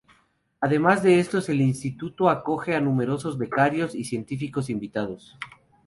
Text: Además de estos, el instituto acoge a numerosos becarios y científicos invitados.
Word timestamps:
Además 0.61 1.03
de 1.03 1.19
estos, 1.19 1.47
el 1.49 1.61
instituto 1.61 2.27
acoge 2.31 2.73
a 2.75 2.81
numerosos 2.81 3.37
becarios 3.37 3.93
y 3.93 4.03
científicos 4.03 4.71
invitados. 4.71 5.37